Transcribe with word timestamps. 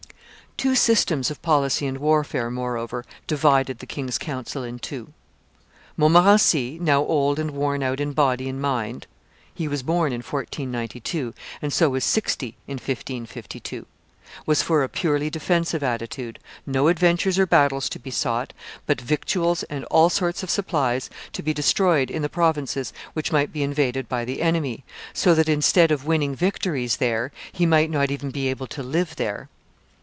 Two 0.57 0.75
systems 0.75 1.31
of 1.31 1.41
policy 1.41 1.87
and 1.87 1.97
warfare, 1.97 2.51
moreover, 2.51 3.03
divided 3.25 3.79
the 3.79 3.87
king's 3.87 4.19
council 4.19 4.61
into 4.63 5.07
two: 5.07 5.13
Montmorency, 5.97 6.77
now 6.77 7.03
old 7.03 7.39
and 7.39 7.49
worn 7.49 7.81
out 7.81 7.99
in 7.99 8.11
body 8.11 8.47
and 8.47 8.61
mind 8.61 9.07
(he 9.55 9.67
was 9.67 9.81
born 9.81 10.11
in 10.11 10.19
1492, 10.19 11.33
and 11.63 11.73
so 11.73 11.89
was 11.89 12.03
sixty 12.03 12.57
in 12.67 12.75
1552), 12.75 13.87
was 14.45 14.61
for 14.61 14.83
a 14.83 14.89
purely 14.89 15.31
defensive 15.31 15.81
attitude, 15.81 16.37
no 16.67 16.89
adventures 16.89 17.39
or 17.39 17.47
battles 17.47 17.89
to 17.89 17.97
be 17.97 18.11
sought, 18.11 18.53
but 18.85 19.01
victuals 19.01 19.63
and 19.63 19.83
all 19.85 20.11
sorts 20.11 20.43
of 20.43 20.51
supplies 20.51 21.09
to 21.33 21.41
be 21.41 21.55
destroyed 21.55 22.11
in 22.11 22.21
the 22.21 22.29
provinces 22.29 22.93
which 23.13 23.31
might 23.31 23.51
be 23.51 23.63
invaded 23.63 24.07
by 24.07 24.23
the 24.23 24.43
enemy, 24.43 24.83
so 25.11 25.33
that 25.33 25.49
instead 25.49 25.89
of 25.89 26.05
winning 26.05 26.35
victories 26.35 26.97
there 26.97 27.31
he 27.51 27.65
might 27.65 27.89
not 27.89 28.11
even 28.11 28.29
be 28.29 28.47
able 28.47 28.67
to 28.67 28.83
live 28.83 29.15
there. 29.15 29.49